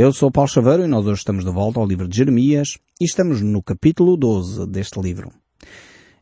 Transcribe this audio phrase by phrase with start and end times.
[0.00, 3.04] Eu sou Paulo Chaveiro e nós hoje estamos de volta ao livro de Jeremias e
[3.04, 5.32] estamos no capítulo 12 deste livro.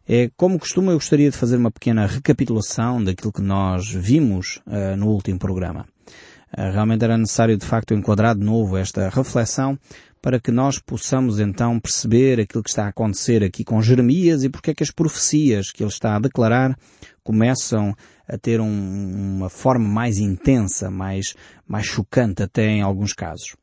[0.08, 4.97] É, como costume, eu gostaria de fazer uma pequena recapitulação daquilo que nós vimos uh,
[4.97, 5.86] no último programa.
[6.57, 9.79] Uh, realmente era necessário, de facto, enquadrar de novo esta reflexão
[10.23, 14.49] para que nós possamos então perceber aquilo que está a acontecer aqui com Jeremias e
[14.49, 16.75] porque é que as profecias que ele está a declarar
[17.23, 17.95] começam
[18.27, 21.35] a ter um, uma forma mais intensa, mais,
[21.69, 23.55] mais chocante até em alguns casos.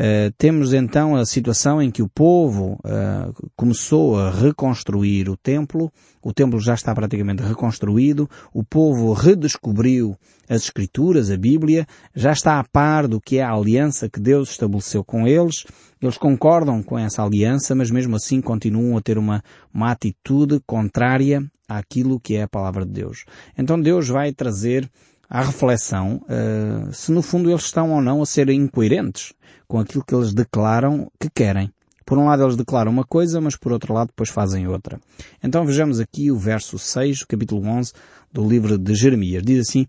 [0.00, 5.92] Uh, temos então a situação em que o povo uh, começou a reconstruir o templo,
[6.22, 10.16] o templo já está praticamente reconstruído, o povo redescobriu
[10.48, 14.52] as Escrituras, a Bíblia, já está a par do que é a aliança que Deus
[14.52, 15.66] estabeleceu com eles,
[16.00, 19.42] eles concordam com essa aliança, mas mesmo assim continuam a ter uma,
[19.72, 23.26] uma atitude contrária àquilo que é a palavra de Deus.
[23.54, 24.90] Então Deus vai trazer
[25.30, 29.32] à reflexão uh, se no fundo eles estão ou não a ser incoerentes
[29.68, 31.72] com aquilo que eles declaram que querem.
[32.04, 35.00] Por um lado eles declaram uma coisa, mas por outro lado depois fazem outra.
[35.40, 37.92] Então vejamos aqui o verso 6, capítulo 11
[38.32, 39.44] do livro de Jeremias.
[39.44, 39.86] Diz assim,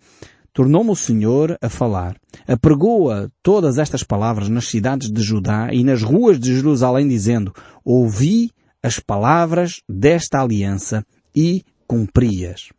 [0.54, 2.18] Tornou-me o Senhor a falar.
[2.48, 7.52] Apregoa todas estas palavras nas cidades de Judá e nas ruas de Jerusalém dizendo,
[7.84, 8.52] ouvi
[8.84, 11.06] as palavras desta aliança
[11.36, 12.70] e cumpri-as.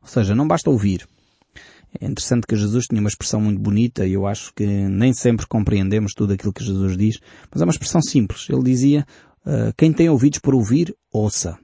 [0.00, 1.06] Ou seja, não basta ouvir.
[2.00, 5.46] É interessante que Jesus tinha uma expressão muito bonita e eu acho que nem sempre
[5.46, 7.18] compreendemos tudo aquilo que Jesus diz,
[7.50, 8.46] mas é uma expressão simples.
[8.50, 9.06] Ele dizia,
[9.46, 11.58] uh, quem tem ouvidos por ouvir, ouça.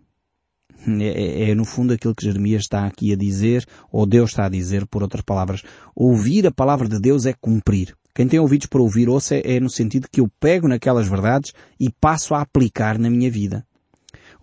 [0.86, 4.46] É, é, é, no fundo aquilo que Jeremias está aqui a dizer, ou Deus está
[4.46, 5.62] a dizer, por outras palavras.
[5.94, 7.94] Ouvir a palavra de Deus é cumprir.
[8.14, 11.90] Quem tem ouvidos para ouvir, ouça é no sentido que eu pego naquelas verdades e
[11.90, 13.66] passo a aplicar na minha vida.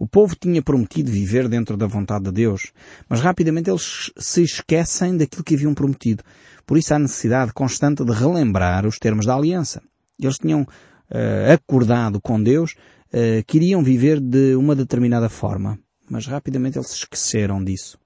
[0.02, 2.72] O povo tinha prometido viver dentro da vontade de Deus,
[3.08, 6.24] mas rapidamente eles se esquecem daquilo que haviam prometido.
[6.66, 9.80] Por isso há necessidade constante de relembrar os termos da aliança.
[10.20, 12.72] Eles tinham uh, acordado com Deus
[13.14, 15.78] uh, que iriam viver de uma determinada forma,
[16.10, 18.00] mas rapidamente eles se esqueceram disso.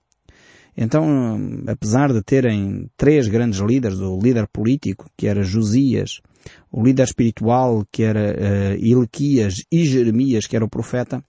[0.75, 6.19] Então, apesar de terem três grandes líderes, o líder político, que era Josias,
[6.69, 11.23] o líder espiritual, que era uh, Ilquias, e Jeremias, que era o profeta,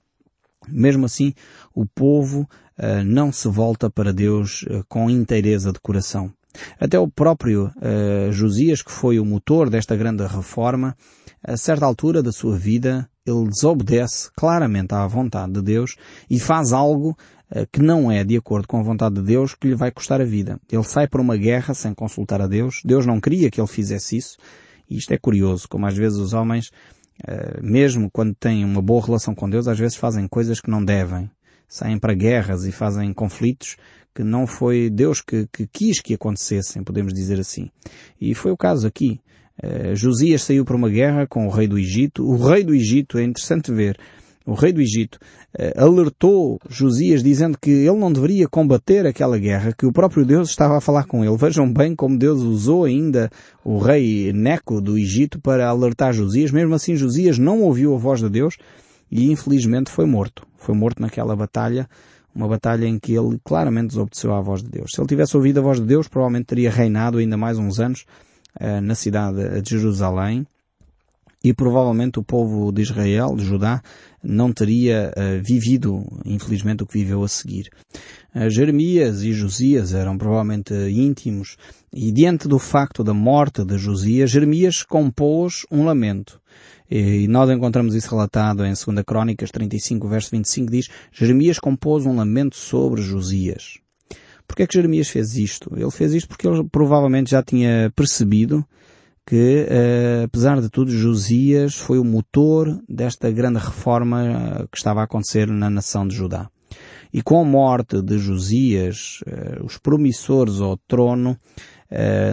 [0.68, 1.32] mesmo assim,
[1.74, 6.32] o povo uh, não se volta para Deus uh, com inteireza de coração.
[6.80, 10.96] Até o próprio uh, Josias, que foi o motor desta grande reforma,
[11.42, 15.96] a certa altura da sua vida, ele desobedece claramente à vontade de Deus
[16.30, 17.16] e faz algo
[17.70, 20.24] que não é de acordo com a vontade de Deus que lhe vai custar a
[20.24, 20.58] vida.
[20.70, 22.80] Ele sai para uma guerra sem consultar a Deus.
[22.84, 24.36] Deus não queria que ele fizesse isso.
[24.90, 26.70] E isto é curioso, como às vezes os homens
[27.62, 31.30] mesmo quando têm uma boa relação com Deus, às vezes fazem coisas que não devem.
[31.68, 33.76] Saem para guerras e fazem conflitos
[34.16, 37.68] que não foi Deus que, que quis que acontecessem, podemos dizer assim.
[38.18, 39.20] E foi o caso aqui.
[39.62, 42.24] Uh, Josias saiu para uma guerra com o rei do Egito.
[42.24, 43.98] O rei do Egito, é interessante ver,
[44.46, 45.18] o rei do Egito,
[45.58, 50.50] eh, alertou Josias dizendo que ele não deveria combater aquela guerra, que o próprio Deus
[50.50, 51.36] estava a falar com ele.
[51.36, 53.28] Vejam bem como Deus usou ainda
[53.64, 56.52] o rei Neco do Egito para alertar Josias.
[56.52, 58.56] Mesmo assim, Josias não ouviu a voz de Deus
[59.10, 60.46] e infelizmente foi morto.
[60.56, 61.88] Foi morto naquela batalha,
[62.32, 64.92] uma batalha em que ele claramente desobedeceu à voz de Deus.
[64.94, 68.04] Se ele tivesse ouvido a voz de Deus, provavelmente teria reinado ainda mais uns anos
[68.60, 70.46] uh, na cidade de Jerusalém
[71.48, 73.80] e provavelmente o povo de Israel, de Judá,
[74.20, 77.70] não teria uh, vivido, infelizmente, o que viveu a seguir.
[78.34, 81.56] Uh, Jeremias e Josias eram provavelmente íntimos
[81.94, 86.40] e diante do facto da morte de Josias, Jeremias compôs um lamento.
[86.90, 92.16] E nós encontramos isso relatado em 2 Crónicas 35, verso 25, diz Jeremias compôs um
[92.16, 93.78] lamento sobre Josias.
[94.48, 95.72] Porquê é que Jeremias fez isto?
[95.76, 98.64] Ele fez isto porque ele provavelmente já tinha percebido
[99.26, 105.00] que, uh, apesar de tudo, Josias foi o motor desta grande reforma uh, que estava
[105.00, 106.48] a acontecer na nação de Judá.
[107.12, 111.36] E com a morte de Josias, uh, os promissores ao trono,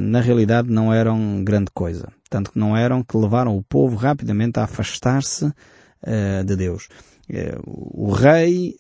[0.01, 2.11] na realidade não eram grande coisa.
[2.27, 5.53] Tanto que não eram que levaram o povo rapidamente a afastar-se
[6.43, 6.87] de Deus.
[7.63, 8.75] O rei,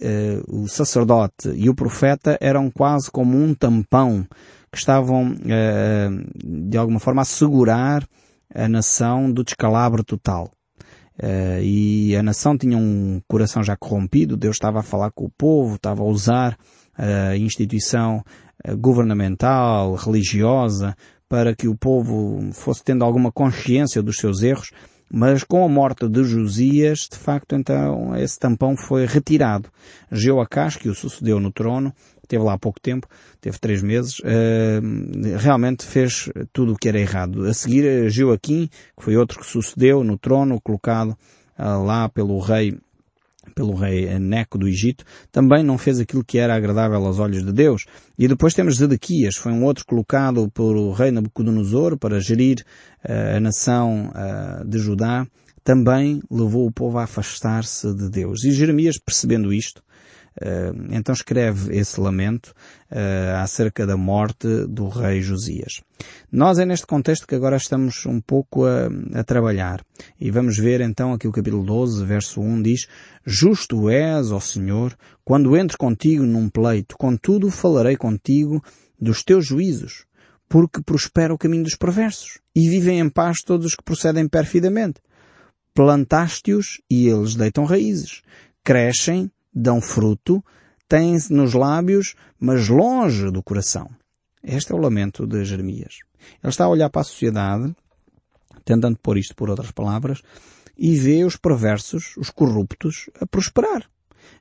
[0.47, 4.25] o sacerdote e o profeta eram quase como um tampão
[4.73, 6.09] que estavam, eh,
[6.43, 8.03] de alguma forma, a segurar
[8.53, 10.51] a nação do descalabro total.
[11.15, 15.29] Uh, e a nação tinha um coração já corrompido, Deus estava a falar com o
[15.29, 16.57] povo, estava a usar
[16.97, 18.23] a instituição
[18.63, 20.95] eh, governamental, religiosa,
[21.29, 24.71] para que o povo fosse tendo alguma consciência dos seus erros,
[25.11, 29.69] mas com a morte de Josias, de facto, então, esse tampão foi retirado.
[30.11, 31.93] Jeoacás, que o sucedeu no trono,
[32.27, 33.07] teve lá há pouco tempo,
[33.41, 37.45] teve três meses, uh, realmente fez tudo o que era errado.
[37.45, 38.67] A seguir, Joaquim,
[38.97, 41.17] que foi outro que sucedeu no trono, colocado
[41.57, 42.77] uh, lá pelo rei
[43.53, 47.51] pelo rei Neco do Egito, também não fez aquilo que era agradável aos olhos de
[47.51, 47.85] Deus.
[48.17, 52.63] E depois temos Zedequias, foi um outro colocado pelo rei Nabucodonosor para gerir
[53.07, 55.27] uh, a nação uh, de Judá,
[55.63, 58.43] também levou o povo a afastar-se de Deus.
[58.43, 59.81] E Jeremias, percebendo isto,
[60.89, 62.53] então escreve esse lamento
[62.91, 65.81] uh, acerca da morte do rei Josias.
[66.31, 69.83] Nós é neste contexto que agora estamos um pouco a, a, trabalhar.
[70.19, 72.87] E vamos ver então aqui o capítulo 12, verso 1 diz,
[73.25, 78.63] Justo és, ó Senhor, quando entro contigo num pleito, contudo falarei contigo
[78.99, 80.05] dos teus juízos,
[80.49, 84.99] porque prospera o caminho dos perversos, e vivem em paz todos os que procedem perfidamente.
[85.73, 88.21] Plantaste-os e eles deitam raízes,
[88.63, 90.43] crescem dão fruto,
[90.87, 93.89] têm-se nos lábios, mas longe do coração.
[94.43, 95.99] Este é o lamento de Jeremias.
[96.41, 97.75] Ele está a olhar para a sociedade,
[98.65, 100.21] tentando pôr isto por outras palavras,
[100.77, 103.89] e vê os perversos, os corruptos, a prosperar.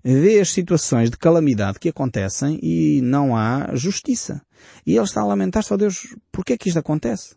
[0.02, 4.40] Vê as situações de calamidade que acontecem e não há justiça.
[4.86, 7.36] E ele está a lamentar-se, ó oh Deus, porquê é que isto acontece?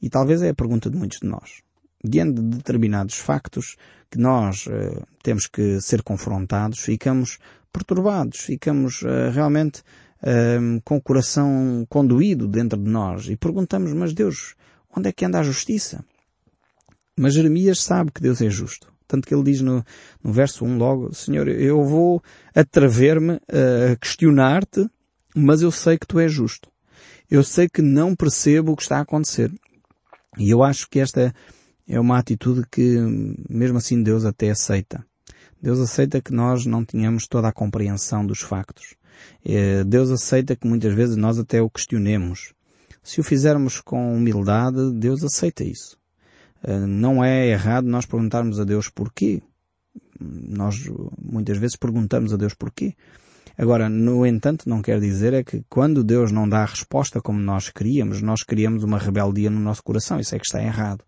[0.00, 1.62] E talvez é a pergunta de muitos de nós
[2.02, 3.76] diante de determinados factos
[4.10, 7.38] que nós uh, temos que ser confrontados, ficamos
[7.72, 9.80] perturbados, ficamos uh, realmente
[10.22, 14.54] uh, com o coração conduído dentro de nós e perguntamos, mas Deus,
[14.94, 16.04] onde é que anda a justiça?
[17.16, 18.92] Mas Jeremias sabe que Deus é justo.
[19.06, 19.84] Tanto que ele diz no,
[20.24, 22.22] no verso 1 logo, Senhor, eu vou
[22.54, 24.88] atrever-me a questionar-te,
[25.34, 26.70] mas eu sei que tu és justo.
[27.30, 29.52] Eu sei que não percebo o que está a acontecer.
[30.38, 31.34] E eu acho que esta
[31.88, 32.98] é uma atitude que,
[33.48, 35.04] mesmo assim, Deus até aceita.
[35.60, 38.94] Deus aceita que nós não tenhamos toda a compreensão dos factos.
[39.44, 42.52] É, Deus aceita que muitas vezes nós até o questionemos.
[43.02, 45.96] Se o fizermos com humildade, Deus aceita isso.
[46.62, 49.42] É, não é errado nós perguntarmos a Deus porquê.
[50.20, 50.88] Nós
[51.20, 52.94] muitas vezes perguntamos a Deus porquê.
[53.56, 57.38] Agora, no entanto, não quer dizer é que quando Deus não dá a resposta como
[57.38, 60.18] nós queríamos, nós criamos uma rebeldia no nosso coração.
[60.18, 61.04] Isso é que está errado.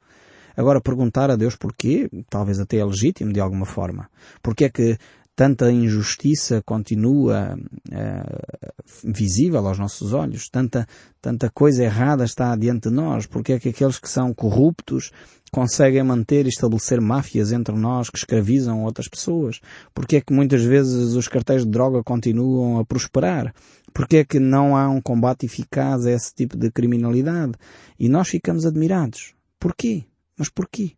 [0.56, 4.08] Agora, perguntar a Deus porquê, talvez até é legítimo de alguma forma.
[4.42, 4.98] Porque é que
[5.36, 7.58] tanta injustiça continua
[7.88, 8.72] uh,
[9.02, 10.86] visível aos nossos olhos, tanta,
[11.20, 15.10] tanta coisa errada está diante de nós, porque é que aqueles que são corruptos
[15.50, 19.60] conseguem manter e estabelecer máfias entre nós que escravizam outras pessoas,
[19.92, 23.52] porque é que muitas vezes os cartéis de droga continuam a prosperar,
[23.92, 27.54] porque é que não há um combate eficaz a esse tipo de criminalidade
[27.98, 29.34] e nós ficamos admirados.
[29.58, 30.04] Porquê?
[30.36, 30.92] Mas porquê?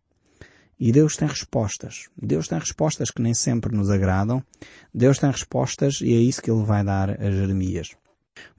[0.79, 2.07] E Deus tem respostas.
[2.15, 4.43] Deus tem respostas que nem sempre nos agradam.
[4.93, 7.95] Deus tem respostas e é isso que Ele vai dar a Jeremias.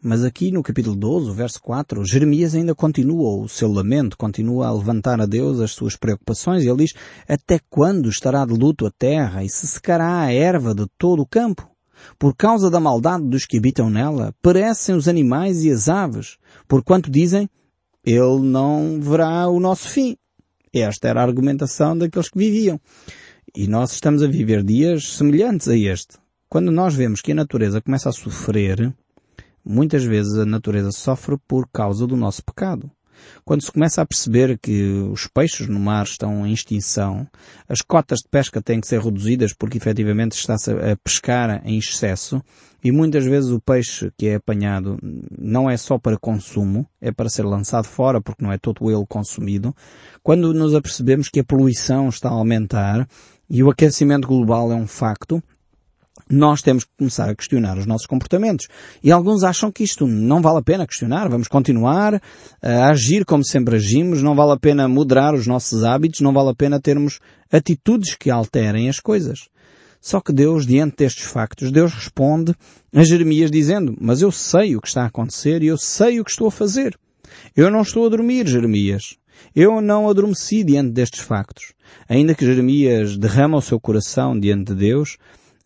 [0.02, 4.72] Mas aqui no capítulo 12, verso 4, Jeremias ainda continua o seu lamento, continua a
[4.72, 6.94] levantar a Deus as suas preocupações e ele diz,
[7.28, 11.26] até quando estará de luto a terra e se secará a erva de todo o
[11.26, 11.68] campo?
[12.18, 17.10] Por causa da maldade dos que habitam nela, perecem os animais e as aves, porquanto
[17.10, 17.48] dizem,
[18.04, 20.16] ele não verá o nosso fim.
[20.80, 22.80] Esta era a argumentação daqueles que viviam.
[23.54, 26.18] E nós estamos a viver dias semelhantes a este.
[26.48, 28.94] Quando nós vemos que a natureza começa a sofrer,
[29.64, 32.90] muitas vezes a natureza sofre por causa do nosso pecado.
[33.44, 37.26] Quando se começa a perceber que os peixes no mar estão em extinção,
[37.68, 42.42] as cotas de pesca têm que ser reduzidas porque efetivamente está-se a pescar em excesso
[42.82, 44.98] e muitas vezes o peixe que é apanhado
[45.36, 49.04] não é só para consumo, é para ser lançado fora porque não é todo ele
[49.08, 49.74] consumido.
[50.22, 53.08] Quando nos apercebemos que a poluição está a aumentar
[53.50, 55.42] e o aquecimento global é um facto,
[56.30, 58.68] nós temos que começar a questionar os nossos comportamentos.
[59.02, 62.20] E alguns acham que isto não vale a pena questionar, vamos continuar
[62.62, 66.50] a agir como sempre agimos, não vale a pena moderar os nossos hábitos, não vale
[66.50, 67.18] a pena termos
[67.50, 69.48] atitudes que alterem as coisas.
[70.00, 72.54] Só que Deus, diante destes factos, Deus responde
[72.94, 76.24] a Jeremias dizendo, mas eu sei o que está a acontecer e eu sei o
[76.24, 76.98] que estou a fazer.
[77.54, 79.16] Eu não estou a dormir, Jeremias.
[79.54, 81.72] Eu não adormeci diante destes factos.
[82.08, 85.16] Ainda que Jeremias derrama o seu coração diante de Deus,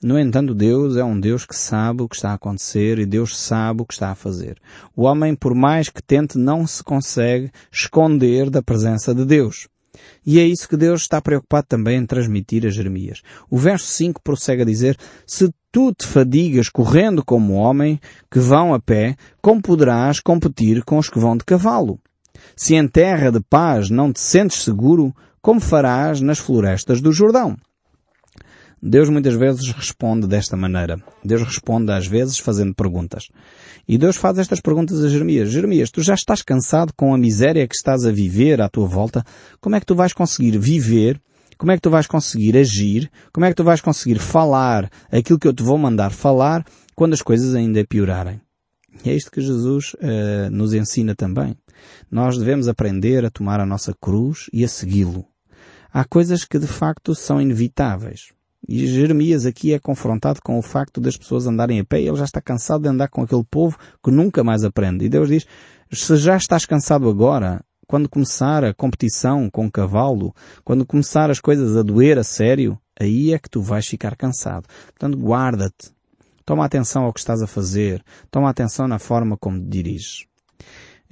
[0.02, 3.38] no entanto, Deus é um Deus que sabe o que está a acontecer e Deus
[3.38, 4.58] sabe o que está a fazer.
[4.96, 9.68] O homem, por mais que tente, não se consegue esconder da presença de Deus.
[10.26, 13.22] E é isso que Deus está preocupado também em transmitir a Jeremias.
[13.48, 18.74] O verso 5 prossegue a dizer, Se tu te fadigas correndo como homem que vão
[18.74, 22.00] a pé, como poderás competir com os que vão de cavalo?
[22.56, 27.56] Se em terra de paz não te sentes seguro, como farás nas florestas do Jordão?
[28.84, 31.00] Deus muitas vezes responde desta maneira.
[31.24, 33.28] Deus responde às vezes fazendo perguntas.
[33.86, 35.52] E Deus faz estas perguntas a Jeremias.
[35.52, 39.22] Jeremias, tu já estás cansado com a miséria que estás a viver à tua volta?
[39.60, 41.20] Como é que tu vais conseguir viver?
[41.56, 43.08] Como é que tu vais conseguir agir?
[43.32, 46.64] Como é que tu vais conseguir falar aquilo que eu te vou mandar falar
[46.96, 48.40] quando as coisas ainda piorarem?
[49.04, 51.56] E é isto que Jesus uh, nos ensina também.
[52.10, 55.24] Nós devemos aprender a tomar a nossa cruz e a segui-lo.
[55.92, 58.32] Há coisas que de facto são inevitáveis.
[58.68, 62.16] E Jeremias aqui é confrontado com o facto das pessoas andarem a pé e ele
[62.16, 65.04] já está cansado de andar com aquele povo que nunca mais aprende.
[65.04, 65.46] E Deus diz,
[65.92, 71.76] se já estás cansado agora, quando começar a competição com cavalo, quando começar as coisas
[71.76, 74.66] a doer a sério, aí é que tu vais ficar cansado.
[74.86, 75.90] Portanto, guarda-te.
[76.44, 78.02] Toma atenção ao que estás a fazer.
[78.30, 80.24] Toma atenção na forma como te diriges.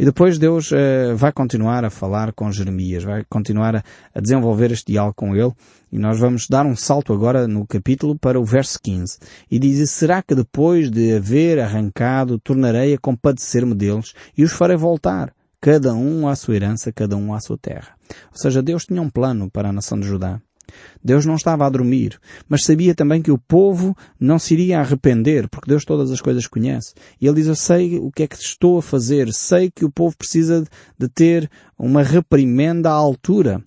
[0.01, 4.73] E depois Deus uh, vai continuar a falar com Jeremias, vai continuar a, a, desenvolver
[4.73, 5.53] este diálogo com ele.
[5.93, 9.19] E nós vamos dar um salto agora no capítulo para o verso 15.
[9.51, 14.75] E diz, será que depois de haver arrancado, tornarei a compadecer-me deles e os farei
[14.75, 17.95] voltar, cada um à sua herança, cada um à sua terra.
[18.33, 20.41] Ou seja, Deus tinha um plano para a nação de Judá.
[21.03, 25.49] Deus não estava a dormir, mas sabia também que o povo não se iria arrepender,
[25.49, 26.95] porque Deus todas as coisas conhece.
[27.21, 29.91] E ele diz, eu sei o que é que estou a fazer, sei que o
[29.91, 30.65] povo precisa
[30.99, 33.63] de ter uma reprimenda à altura.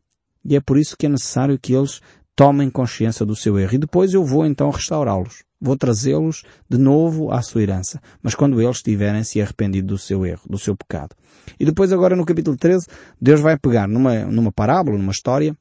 [0.45, 2.01] E é por isso que é necessário que eles
[2.35, 3.75] tomem consciência do seu erro.
[3.75, 5.43] E depois eu vou então restaurá-los.
[5.61, 8.01] Vou trazê-los de novo à sua herança.
[8.21, 11.15] Mas quando eles tiverem se arrependido do seu erro, do seu pecado.
[11.59, 12.87] E depois agora no capítulo 13,
[13.21, 15.55] Deus vai pegar numa, numa parábola, numa história,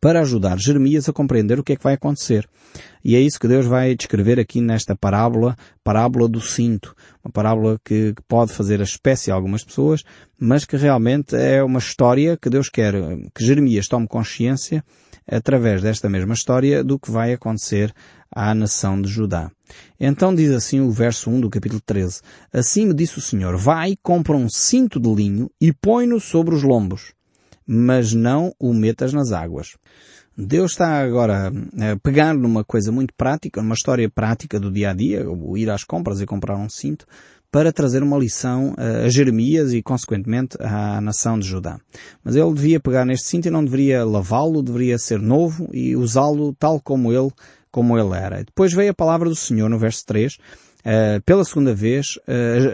[0.00, 2.48] para ajudar Jeremias a compreender o que é que vai acontecer.
[3.04, 6.94] E é isso que Deus vai descrever aqui nesta parábola, parábola do cinto.
[7.24, 10.02] Uma parábola que, pode fazer a espécie a algumas pessoas,
[10.38, 12.94] mas que realmente é uma história que Deus quer
[13.34, 14.84] que Jeremias tome consciência
[15.28, 17.92] através desta mesma história do que vai acontecer
[18.30, 19.50] à nação de Judá.
[19.98, 22.20] Então diz assim o verso 1 do capítulo 13.
[22.52, 26.62] Assim me disse o Senhor, vai, compra um cinto de linho e põe-no sobre os
[26.62, 27.15] lombos
[27.66, 29.76] mas não o metas nas águas.
[30.38, 34.92] Deus está agora a pegar numa coisa muito prática, numa história prática do dia a
[34.92, 37.06] dia, o ir às compras e comprar um cinto,
[37.50, 41.80] para trazer uma lição a Jeremias e, consequentemente, à nação de Judá.
[42.22, 46.54] Mas ele devia pegar neste cinto e não deveria lavá-lo, deveria ser novo e usá-lo
[46.58, 47.30] tal como ele,
[47.70, 48.44] como ele era.
[48.44, 50.36] Depois veio a palavra do Senhor no verso 3,
[50.86, 52.16] Uh, pela segunda vez,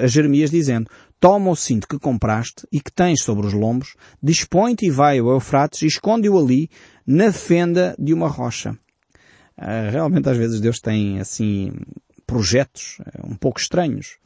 [0.03, 0.87] a Jeremias dizendo,
[1.23, 5.31] toma o cinto que compraste e que tens sobre os lombos, dispõe-te e vai ao
[5.31, 6.69] Eufrates e esconde-o ali
[7.07, 8.73] na fenda de uma rocha.
[9.57, 11.71] Uh, realmente às vezes Deus tem assim
[12.27, 14.17] projetos uh, um pouco estranhos.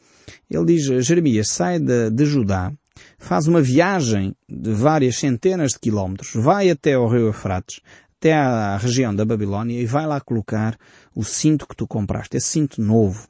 [0.50, 2.72] Ele diz, Jeremias, sai de, de Judá,
[3.18, 7.80] faz uma viagem de várias centenas de quilómetros, vai até ao rio Eufrates,
[8.18, 10.78] até à região da Babilónia e vai lá colocar
[11.14, 13.28] o cinto que tu compraste, esse cinto novo.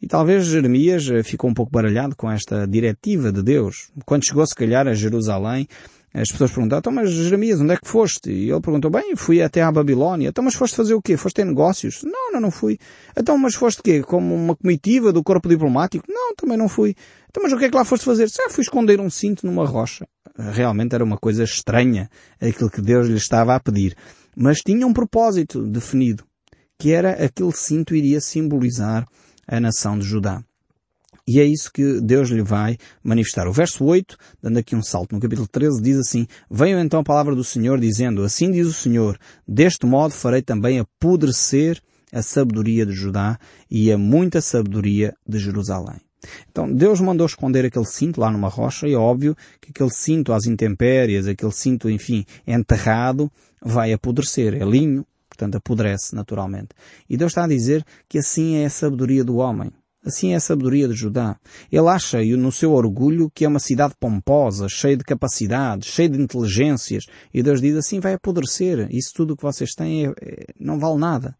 [0.00, 3.90] E talvez Jeremias eh, ficou um pouco baralhado com esta diretiva de Deus.
[4.06, 5.68] Quando chegou se calhar a Jerusalém,
[6.12, 8.32] as pessoas perguntaram, então mas Jeremias, onde é que foste?
[8.32, 10.28] E ele perguntou, bem, fui até à Babilónia.
[10.28, 11.16] Então mas foste fazer o quê?
[11.16, 12.02] Foste ter negócios?
[12.02, 12.78] Não, não, não fui.
[13.16, 14.02] Então mas foste quê?
[14.02, 16.04] Como uma comitiva do corpo diplomático?
[16.08, 16.96] Não, também não fui.
[17.28, 18.26] Então mas o que é que lá foste fazer?
[18.40, 20.06] Ah, fui esconder um cinto numa rocha.
[20.36, 22.08] Realmente era uma coisa estranha
[22.40, 23.94] aquilo que Deus lhe estava a pedir.
[24.34, 26.24] Mas tinha um propósito definido,
[26.78, 29.06] que era aquele cinto iria simbolizar
[29.56, 30.42] a nação de Judá.
[31.26, 33.46] E é isso que Deus lhe vai manifestar.
[33.46, 37.04] O verso 8, dando aqui um salto no capítulo 13, diz assim, Veio então a
[37.04, 41.80] palavra do Senhor dizendo, Assim diz o Senhor, deste modo farei também apodrecer
[42.12, 43.38] a sabedoria de Judá
[43.70, 46.00] e a muita sabedoria de Jerusalém.
[46.50, 50.32] Então Deus mandou esconder aquele cinto lá numa rocha e é óbvio que aquele cinto
[50.32, 53.30] às intempéries, aquele cinto, enfim, enterrado,
[53.62, 54.54] vai apodrecer.
[54.54, 55.06] É linho,
[55.40, 56.68] portanto apodrece naturalmente.
[57.08, 59.72] E Deus está a dizer que assim é a sabedoria do homem.
[60.04, 61.38] Assim é a sabedoria de Judá.
[61.70, 66.20] Ele acha no seu orgulho que é uma cidade pomposa, cheia de capacidades, cheia de
[66.20, 67.04] inteligências.
[67.32, 68.86] E Deus diz assim vai apodrecer.
[68.90, 71.36] Isso tudo que vocês têm é, é, não vale nada.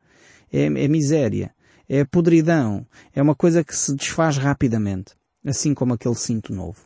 [0.52, 1.54] É, é miséria.
[1.88, 2.86] É podridão.
[3.14, 5.14] É uma coisa que se desfaz rapidamente.
[5.44, 6.78] Assim como aquele cinto novo.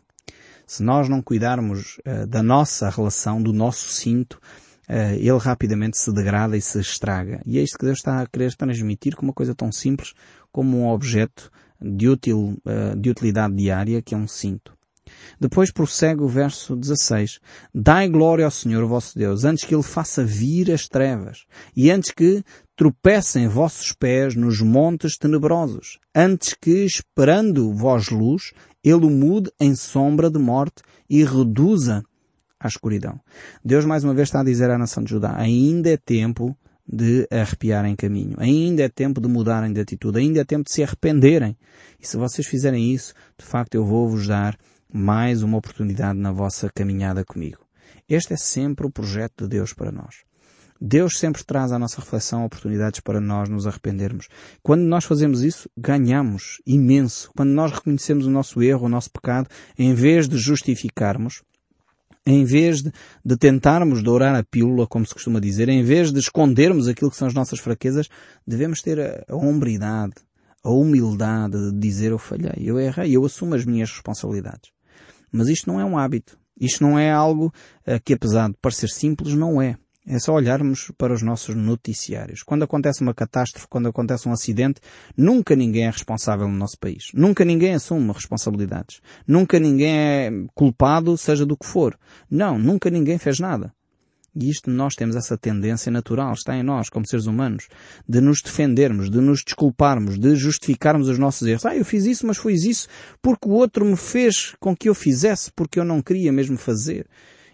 [0.65, 4.39] Se nós não cuidarmos uh, da nossa relação, do nosso cinto,
[4.87, 7.41] ele rapidamente se degrada e se estraga.
[7.45, 10.13] E é isto que Deus está a querer transmitir com uma coisa tão simples
[10.51, 11.51] como um objeto
[11.81, 14.75] de, útil, uh, de utilidade diária que é um cinto.
[15.39, 17.39] Depois prossegue o verso 16.
[17.73, 22.11] Dai glória ao Senhor vosso Deus, antes que Ele faça vir as trevas, e antes
[22.11, 22.43] que
[22.75, 28.51] tropecem vossos pés nos montes tenebrosos, antes que, esperando vós luz,
[28.83, 32.03] Ele o mude em sombra de morte e reduza
[32.59, 33.19] à escuridão.
[33.63, 36.57] Deus mais uma vez está a dizer à nação de Judá, ainda é tempo
[36.87, 38.35] de arrepiarem caminho.
[38.39, 40.19] Ainda é tempo de mudarem de atitude.
[40.19, 41.57] Ainda é tempo de se arrependerem.
[41.99, 44.55] E se vocês fizerem isso, de facto eu vou vos dar
[44.93, 47.65] mais uma oportunidade na vossa caminhada comigo.
[48.07, 50.23] Este é sempre o projeto de Deus para nós.
[50.79, 54.27] Deus sempre traz à nossa reflexão oportunidades para nós nos arrependermos.
[54.61, 57.31] Quando nós fazemos isso, ganhamos imenso.
[57.35, 61.41] Quando nós reconhecemos o nosso erro, o nosso pecado, em vez de justificarmos,
[62.25, 62.91] em vez de,
[63.23, 67.17] de tentarmos dourar a pílula, como se costuma dizer, em vez de escondermos aquilo que
[67.17, 68.09] são as nossas fraquezas,
[68.45, 70.13] devemos ter a, a hombridade,
[70.63, 74.71] a humildade de dizer eu falhei, eu errei, eu assumo as minhas responsabilidades.
[75.31, 76.37] Mas isto não é um hábito.
[76.59, 77.53] Isto não é algo
[77.85, 79.77] uh, que, apesar de parecer simples, não é.
[80.07, 82.43] É só olharmos para os nossos noticiários.
[82.43, 84.79] Quando acontece uma catástrofe, quando acontece um acidente,
[85.17, 87.07] nunca ninguém é responsável no nosso país.
[87.11, 89.01] Nunca ninguém assume responsabilidades.
[89.27, 91.97] Nunca ninguém é culpado, seja do que for.
[92.29, 93.73] Não, nunca ninguém fez nada.
[94.35, 97.67] E isto nós temos essa tendência natural, está em nós, como seres humanos,
[98.07, 101.65] de nos defendermos, de nos desculparmos, de justificarmos os nossos erros.
[101.65, 102.87] Ah, eu fiz isso, mas foi isso
[103.23, 107.07] porque o outro me fez com que eu fizesse, porque eu não queria mesmo fazer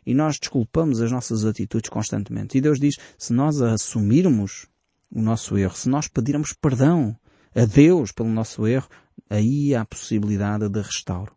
[0.06, 2.58] e nós desculpamos as nossas atitudes constantemente.
[2.58, 4.68] E Deus diz, se nós assumirmos
[5.12, 7.16] o nosso erro, se nós pedirmos perdão
[7.56, 8.88] a Deus pelo nosso erro,
[9.30, 11.34] aí há a possibilidade de restauro.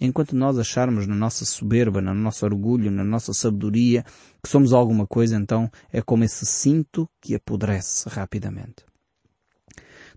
[0.00, 4.04] Enquanto nós acharmos na nossa soberba, no nosso orgulho, na nossa sabedoria,
[4.42, 8.84] que somos alguma coisa, então é como esse cinto que apodrece rapidamente.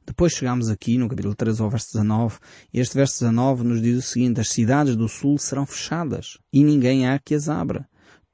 [0.06, 2.38] Depois chegamos aqui no capítulo 3 ao verso 19,
[2.74, 6.64] e este verso 19 nos diz o seguinte, as cidades do sul serão fechadas, e
[6.64, 7.88] ninguém há que as abra.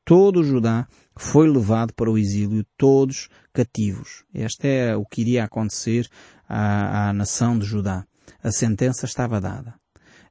[0.04, 4.25] Todo o Judá foi levado para o exílio, todos cativos.
[4.34, 6.08] Este é o que iria acontecer
[6.48, 8.06] à, à nação de Judá.
[8.44, 9.81] A sentença estava dada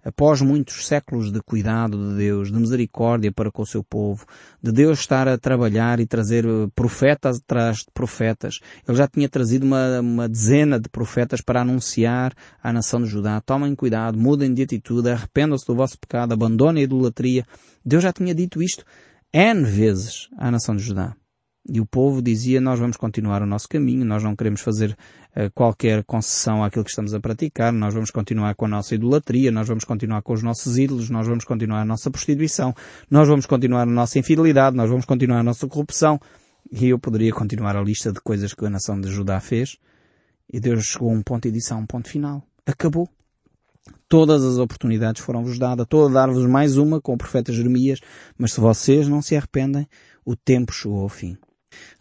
[0.04, 4.25] após muitos séculos de cuidado de Deus, de misericórdia para com o seu povo,
[4.62, 9.28] de Deus estar a trabalhar e trazer eh, profetas atrás de profetas, ele já tinha
[9.28, 14.52] trazido uma, uma dezena de profetas para anunciar à nação de Judá, tomem cuidado, mudem
[14.52, 17.45] de atitude, arrependam-se do vosso pecado, abandonem a idolatria.
[17.85, 18.85] Deus já tinha dito isto
[19.33, 21.14] N vezes à nação de Judá.
[21.72, 24.90] E o povo dizia, nós vamos continuar o nosso caminho, nós não queremos fazer
[25.36, 29.52] uh, qualquer concessão àquilo que estamos a praticar, nós vamos continuar com a nossa idolatria,
[29.52, 32.75] nós vamos continuar com os nossos ídolos, nós vamos continuar a nossa prostituição,
[33.08, 36.21] nós vamos continuar a nossa infidelidade, nós vamos continuar a nossa corrupção.
[36.73, 39.76] E eu poderia continuar a lista de coisas que a nação de Judá fez.
[40.52, 42.42] E Deus chegou a um ponto e disse, um ponto final.
[42.66, 43.08] Acabou.
[44.08, 48.00] Todas as oportunidades foram-vos dadas, estou a dar-vos mais uma com o profeta Jeremias,
[48.36, 49.88] mas se vocês não se arrependem,
[50.25, 51.38] o tempo chegou ao fim.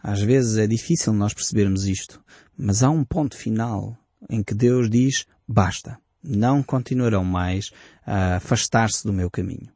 [0.02, 2.22] Às vezes é difícil nós percebermos isto,
[2.58, 3.98] mas há um ponto final
[4.30, 5.98] em que Deus diz basta.
[6.24, 7.72] Não continuarão mais
[8.06, 9.70] a afastar-se do meu caminho.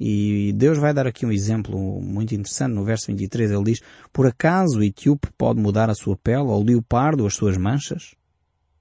[0.00, 2.74] E Deus vai dar aqui um exemplo muito interessante.
[2.74, 3.80] No verso 23 ele diz,
[4.12, 8.16] por acaso o etíope pode mudar a sua pele ou o leopardo as suas manchas?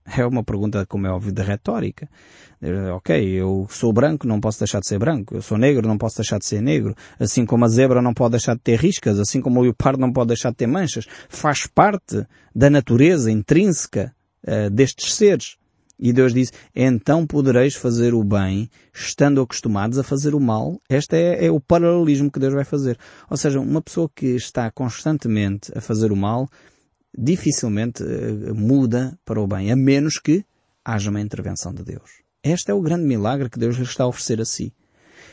[0.06, 2.10] É uma pergunta, como é óbvio, de retórica.
[2.62, 5.36] Eh, ok, eu sou branco, não posso deixar de ser branco.
[5.36, 6.96] Eu sou negro, não posso deixar de ser negro.
[7.20, 10.12] Assim como a zebra não pode deixar de ter riscas, assim como o leopardo não
[10.12, 11.06] pode deixar de ter manchas.
[11.30, 14.14] Faz parte da natureza intrínseca
[14.48, 15.58] uh, destes seres.
[16.00, 20.82] E Deus diz, então podereis fazer o bem, estando acostumados a fazer o mal.
[20.90, 22.98] Este é, é o paralelismo que Deus vai fazer.
[23.30, 26.50] Ou seja, uma pessoa que está constantemente a fazer o mal,
[27.18, 30.46] dificilmente uh, muda para o bem, a menos que
[30.84, 32.22] haja uma intervenção de Deus.
[32.44, 34.74] Este é o grande milagre que Deus lhe está a oferecer a si.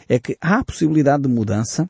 [0.08, 1.88] É que há a possibilidade de mudança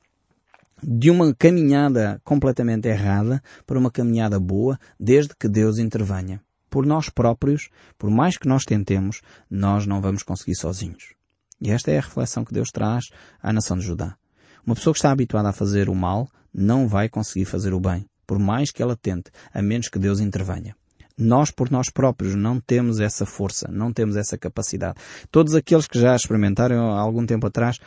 [0.80, 6.40] de uma caminhada completamente errada para uma caminhada boa, desde que Deus intervenha.
[6.70, 11.14] Por nós próprios, por mais que nós tentemos, nós não vamos conseguir sozinhos.
[11.60, 13.06] E esta é a reflexão que Deus traz
[13.42, 14.16] à nação de Judá.
[14.64, 18.06] Uma pessoa que está habituada a fazer o mal não vai conseguir fazer o bem
[18.28, 20.76] por mais que ela tente, a menos que Deus intervenha.
[21.16, 25.00] Nós por nós próprios não temos essa força, não temos essa capacidade.
[25.32, 27.78] Todos aqueles que já experimentaram há algum tempo atrás,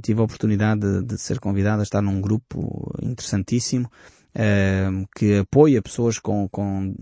[0.00, 3.90] tive a oportunidade de, de ser convidado a estar num grupo interessantíssimo
[4.32, 6.94] eh, que apoia pessoas com, com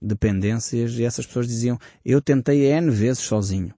[0.00, 3.74] dependências e essas pessoas diziam eu tentei N vezes sozinho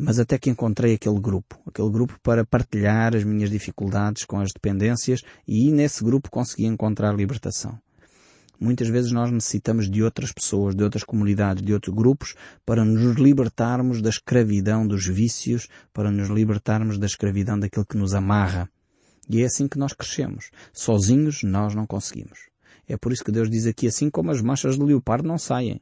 [0.00, 4.50] mas até que encontrei aquele grupo, aquele grupo para partilhar as minhas dificuldades com as
[4.50, 7.78] dependências e nesse grupo consegui encontrar libertação.
[8.60, 12.34] Muitas vezes nós necessitamos de outras pessoas, de outras comunidades, de outros grupos
[12.66, 18.12] para nos libertarmos da escravidão dos vícios, para nos libertarmos da escravidão daquilo que nos
[18.12, 18.68] amarra.
[19.30, 20.50] E é assim que nós crescemos.
[20.74, 22.50] Sozinhos nós não conseguimos.
[22.86, 25.80] É por isso que Deus diz aqui assim como as manchas de leopardo não saem.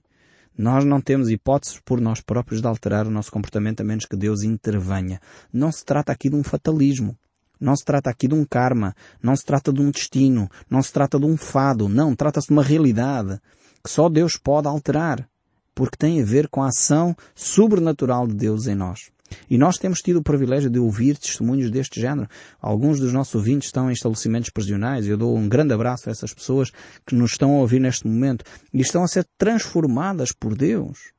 [0.56, 4.16] Nós não temos hipóteses por nós próprios de alterar o nosso comportamento a menos que
[4.16, 5.20] Deus intervenha.
[5.52, 7.18] Não se trata aqui de um fatalismo.
[7.60, 10.92] Não se trata aqui de um karma, não se trata de um destino, não se
[10.92, 13.40] trata de um fado, não, trata-se de uma realidade
[13.82, 15.28] que só Deus pode alterar,
[15.74, 19.10] porque tem a ver com a ação sobrenatural de Deus em nós.
[19.48, 22.28] E nós temos tido o privilégio de ouvir testemunhos deste género.
[22.60, 25.06] Alguns dos nossos ouvintes estão em estabelecimentos prisionais.
[25.06, 26.70] Eu dou um grande abraço a essas pessoas
[27.06, 31.12] que nos estão a ouvir neste momento e estão a ser transformadas por Deus.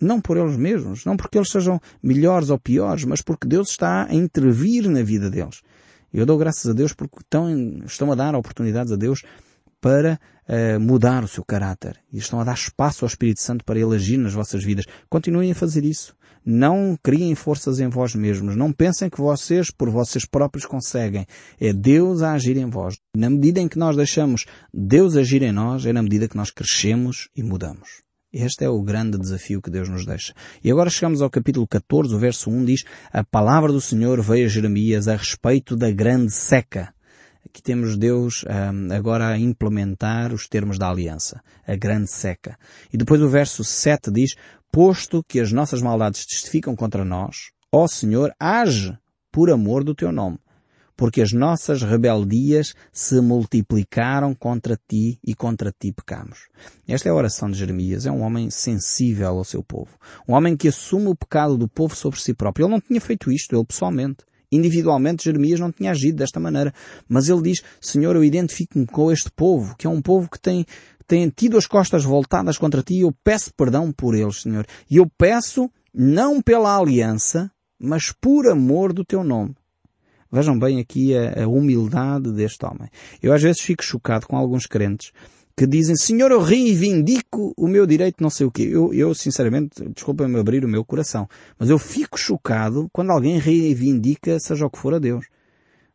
[0.00, 4.04] Não por eles mesmos, não porque eles sejam melhores ou piores, mas porque Deus está
[4.04, 5.62] a intervir na vida deles.
[6.16, 7.50] Eu dou graças a Deus porque estão,
[7.84, 9.22] estão a dar oportunidades a Deus
[9.82, 12.00] para uh, mudar o seu caráter.
[12.10, 14.86] E estão a dar espaço ao Espírito Santo para ele agir nas vossas vidas.
[15.10, 16.16] Continuem a fazer isso.
[16.42, 18.56] Não criem forças em vós mesmos.
[18.56, 21.26] Não pensem que vocês, por vocês próprios, conseguem.
[21.60, 22.96] É Deus a agir em vós.
[23.14, 26.50] Na medida em que nós deixamos Deus agir em nós, é na medida que nós
[26.50, 28.05] crescemos e mudamos.
[28.38, 30.34] Este é o grande desafio que Deus nos deixa.
[30.62, 34.44] E agora chegamos ao capítulo 14, o verso 1 diz, a palavra do Senhor veio
[34.44, 36.92] a Jeremias a respeito da grande seca.
[37.48, 42.58] Aqui temos Deus um, agora a implementar os termos da aliança, a grande seca.
[42.92, 44.34] E depois o verso 7 diz,
[44.70, 48.94] posto que as nossas maldades testificam contra nós, ó Senhor, age
[49.32, 50.38] por amor do teu nome,
[50.96, 56.48] porque as nossas rebeldias se multiplicaram contra ti e contra ti pecamos.
[56.88, 58.06] Esta é a oração de Jeremias.
[58.06, 59.90] É um homem sensível ao seu povo.
[60.26, 62.64] Um homem que assume o pecado do povo sobre si próprio.
[62.64, 64.24] Ele não tinha feito isto, ele pessoalmente.
[64.50, 66.72] Individualmente Jeremias não tinha agido desta maneira.
[67.08, 70.64] Mas ele diz, Senhor, eu identifico-me com este povo, que é um povo que tem
[71.06, 74.66] têm tido as costas voltadas contra ti, eu peço perdão por eles, Senhor.
[74.90, 79.54] E eu peço não pela aliança, mas por amor do teu nome.
[80.30, 82.88] Vejam bem aqui a, a, humildade deste homem.
[83.22, 85.12] Eu às vezes fico chocado com alguns crentes
[85.56, 88.68] que dizem, Senhor, eu reivindico o meu direito não sei o quê.
[88.70, 91.26] Eu, eu sinceramente, desculpa-me abrir o meu coração,
[91.58, 95.24] mas eu fico chocado quando alguém reivindica seja o que for a Deus.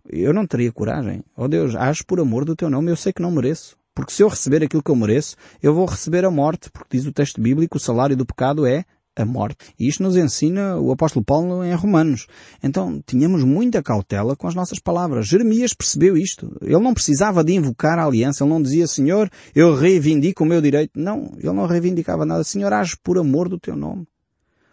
[0.09, 1.23] Eu não teria coragem.
[1.37, 3.77] Oh Deus, age por amor do teu nome, eu sei que não mereço.
[3.93, 7.05] Porque se eu receber aquilo que eu mereço, eu vou receber a morte, porque diz
[7.05, 9.73] o texto bíblico, o salário do pecado é a morte.
[9.77, 12.27] E isto nos ensina o apóstolo Paulo em Romanos.
[12.63, 15.27] Então, tínhamos muita cautela com as nossas palavras.
[15.27, 16.57] Jeremias percebeu isto.
[16.61, 18.43] Ele não precisava de invocar a aliança.
[18.43, 20.91] Ele não dizia, Senhor, eu reivindico o meu direito.
[20.95, 22.43] Não, ele não reivindicava nada.
[22.43, 24.07] Senhor, age por amor do teu nome.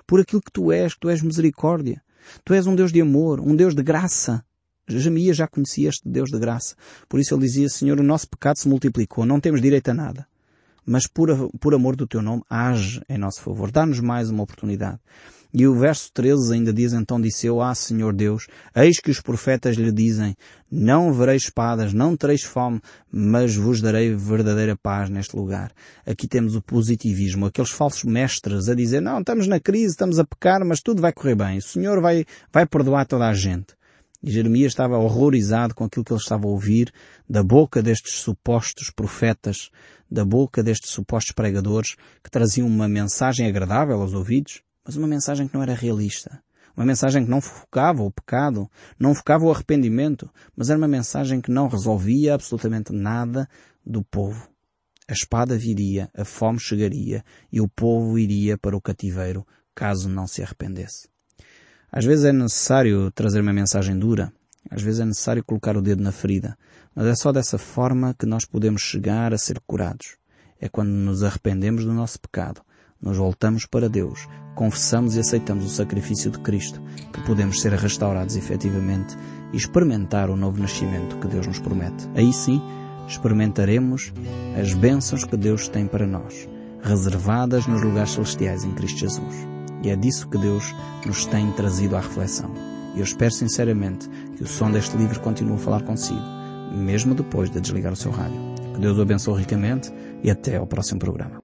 [0.06, 2.02] Por aquilo que tu és, que tu és misericórdia.
[2.44, 4.44] Tu és um Deus de amor, um Deus de graça.
[4.88, 6.74] Jeremias já conhecia este Deus de graça.
[7.08, 10.26] Por isso ele dizia, Senhor, o nosso pecado se multiplicou, não temos direito a nada.
[10.90, 13.70] Mas por, por amor do teu nome, age em nosso favor.
[13.70, 14.98] Dá-nos mais uma oportunidade.
[15.52, 19.20] E o verso 13 ainda diz, então disse eu, ah Senhor Deus, eis que os
[19.20, 20.34] profetas lhe dizem,
[20.70, 25.72] não verei espadas, não tereis fome, mas vos darei verdadeira paz neste lugar.
[26.06, 30.24] Aqui temos o positivismo, aqueles falsos mestres a dizer, não, estamos na crise, estamos a
[30.24, 31.58] pecar, mas tudo vai correr bem.
[31.58, 33.77] O Senhor vai, vai perdoar toda a gente.
[34.22, 36.92] E Jeremias estava horrorizado com aquilo que ele estava a ouvir
[37.28, 39.70] da boca destes supostos profetas,
[40.10, 45.46] da boca destes supostos pregadores que traziam uma mensagem agradável aos ouvidos, mas uma mensagem
[45.46, 46.42] que não era realista.
[46.76, 51.40] Uma mensagem que não focava o pecado, não focava o arrependimento, mas era uma mensagem
[51.40, 53.48] que não resolvia absolutamente nada
[53.84, 54.48] do povo.
[55.08, 60.26] A espada viria, a fome chegaria e o povo iria para o cativeiro caso não
[60.26, 61.08] se arrependesse.
[61.90, 64.32] Às vezes é necessário trazer uma mensagem dura,
[64.70, 66.56] às vezes é necessário colocar o dedo na ferida,
[66.94, 70.16] mas é só dessa forma que nós podemos chegar a ser curados.
[70.60, 72.60] É quando nos arrependemos do nosso pecado,
[73.00, 78.36] nos voltamos para Deus, confessamos e aceitamos o sacrifício de Cristo, que podemos ser restaurados
[78.36, 79.16] efetivamente
[79.52, 82.08] e experimentar o novo nascimento que Deus nos promete.
[82.14, 82.60] Aí sim,
[83.06, 84.12] experimentaremos
[84.60, 86.48] as bênçãos que Deus tem para nós,
[86.82, 89.57] reservadas nos lugares celestiais em Cristo Jesus.
[89.82, 90.74] E é disso que Deus
[91.06, 92.50] nos tem trazido à reflexão.
[92.94, 96.20] E eu espero sinceramente que o som deste livro continue a falar consigo,
[96.72, 98.40] mesmo depois de desligar o seu rádio.
[98.74, 101.36] Que Deus o abençoe ricamente e até ao próximo programa.